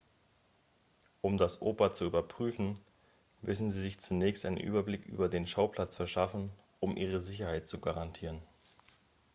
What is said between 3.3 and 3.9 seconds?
müssen sie